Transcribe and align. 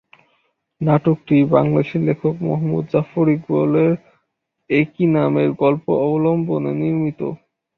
নাটকটি 0.81 1.35
বাংলাদেশি 1.55 1.97
লেখক 2.07 2.35
মুহম্মদ 2.41 2.83
জাফর 2.93 3.25
ইকবালের 3.35 3.91
একই 4.69 5.05
নামের 5.15 5.49
গল্প 5.61 5.85
অবলম্বনে 6.05 6.71
নির্মিত। 6.81 7.21